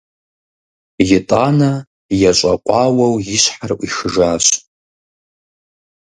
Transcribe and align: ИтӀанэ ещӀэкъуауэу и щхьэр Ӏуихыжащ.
ИтӀанэ 1.17 1.71
ещӀэкъуауэу 2.29 3.15
и 3.35 3.37
щхьэр 3.43 3.71
Ӏуихыжащ. 3.79 4.45